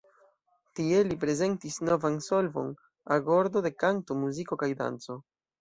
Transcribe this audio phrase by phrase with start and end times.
[0.79, 2.73] Tie li prezentis novan solvon:
[3.19, 5.23] agordo de kanto, muziko kaj danco.